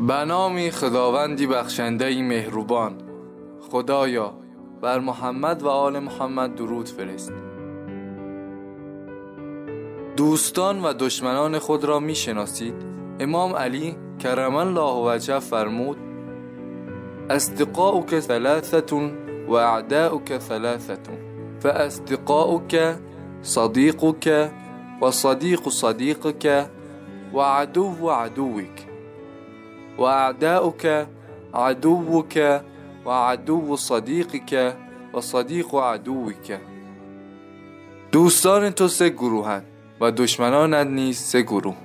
به 0.00 0.24
نام 0.24 0.70
خداوندی 0.70 1.46
بخشنده 1.46 2.22
مهربان 2.22 2.98
خدایا 3.70 4.34
بر 4.80 4.98
محمد 4.98 5.62
و 5.62 5.68
آل 5.68 5.98
محمد 5.98 6.54
درود 6.54 6.88
فرست. 6.88 7.32
دوستان 10.16 10.82
و 10.82 10.92
دشمنان 10.92 11.58
خود 11.58 11.84
را 11.84 12.00
می 12.00 12.14
شناسید. 12.14 12.74
امام 13.20 13.56
علی 13.56 13.96
کرم 14.18 14.54
الله 14.54 15.14
وجه 15.14 15.38
فرمود 15.38 15.96
اصدقاؤک 17.30 18.20
ثلاثة 18.20 19.10
و 19.48 19.52
اعداؤک 19.52 20.38
ثلاثة 20.38 21.02
فاصدقاؤک 21.60 22.96
صديقك 23.42 24.52
وصديق 25.00 25.68
صديقك 25.68 26.70
وعدو 27.34 28.10
عدوك 28.10 28.93
وأعداؤك 29.98 31.06
عدوك 31.54 32.62
وعدو 33.06 33.76
صديقك 33.76 34.76
وصديق 35.12 35.74
عدوك. 35.74 36.60
دوستان 38.12 38.70
تو 38.70 38.88
سه 38.88 39.08
گروهند 39.08 39.64
و 40.00 40.10
دشمنانت 40.10 40.86
نیز 40.86 41.18
سه 41.18 41.42
گروه. 41.42 41.76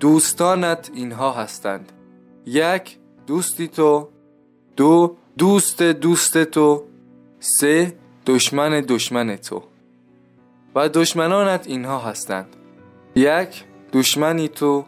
دوستانت 0.00 0.90
اینها 0.94 1.32
هستند. 1.32 1.92
یک 2.46 2.98
دوستی 3.26 3.68
تو. 3.68 4.08
دو 4.76 5.16
دوست 5.38 5.82
دوست 5.82 6.44
تو. 6.44 6.84
سه 7.40 7.96
دشمن 8.26 8.80
دشمن 8.80 9.36
تو. 9.36 9.62
و 10.74 10.88
دشمنانت 10.88 11.66
اینها 11.66 11.98
هستند. 11.98 12.56
یک 13.14 13.64
دشمنی 13.92 14.48
تو. 14.48 14.84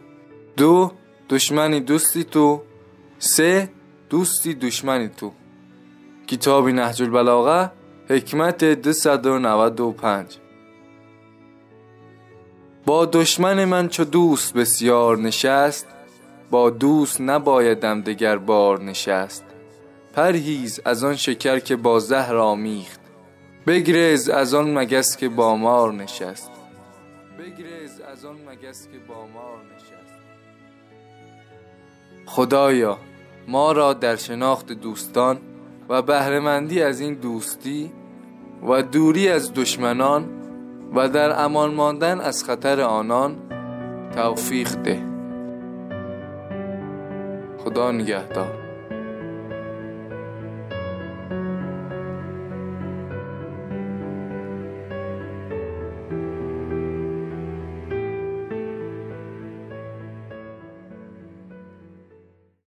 دو 0.57 0.91
دشمنی 1.29 1.79
دوستی 1.79 2.23
تو 2.23 2.61
سه 3.19 3.69
دوستی 4.09 4.53
دشمنی 4.53 5.09
تو. 5.09 5.31
کتاب 6.27 6.69
نهج 6.69 7.01
البلاغه 7.01 7.71
حکمت 8.09 8.63
295 8.63 10.37
با 12.85 13.05
دشمن 13.05 13.65
من 13.65 13.89
چو 13.89 14.03
دوست 14.03 14.53
بسیار 14.53 15.17
نشست 15.17 15.87
با 16.51 16.69
دوست 16.69 17.21
نبایدم 17.21 18.01
دگر 18.01 18.37
بار 18.37 18.81
نشست. 18.83 19.43
پرهیز 20.13 20.79
از 20.85 21.03
آن 21.03 21.15
شکر 21.15 21.59
که 21.59 21.75
با 21.75 21.99
زهر 21.99 22.35
آمیخت 22.35 22.99
بگریز 23.67 24.29
از 24.29 24.53
آن 24.53 24.77
مگس 24.77 25.17
که 25.17 25.29
با 25.29 25.55
مار 25.55 25.93
نشست. 25.93 26.51
بگریز 27.39 27.99
از 27.99 28.25
آن 28.25 28.35
مگس 28.35 28.87
که 28.87 28.99
با 29.07 29.27
مار 29.27 29.57
نشست. 29.75 30.17
خدایا 32.27 32.97
ما 33.47 33.71
را 33.71 33.93
در 33.93 34.15
شناخت 34.15 34.71
دوستان 34.71 35.37
و 35.89 36.01
بهرهمندی 36.01 36.81
از 36.81 36.99
این 36.99 37.13
دوستی 37.13 37.91
و 38.67 38.81
دوری 38.81 39.29
از 39.29 39.53
دشمنان 39.53 40.29
و 40.95 41.09
در 41.09 41.43
امان 41.43 41.73
ماندن 41.73 42.19
از 42.19 42.43
خطر 42.43 42.81
آنان 42.81 43.35
توفیق 44.15 44.75
ده. 44.75 45.03
خدا 47.63 47.91
نگهدار. 47.91 48.66